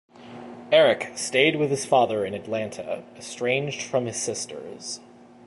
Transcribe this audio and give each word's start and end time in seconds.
Eric 0.71 1.11
stayed 1.15 1.57
with 1.57 1.69
his 1.69 1.85
father 1.85 2.25
in 2.25 2.33
Atlanta, 2.33 3.03
estranged 3.19 3.83
from 3.83 4.07
his 4.07 4.17
sisters. 4.19 4.99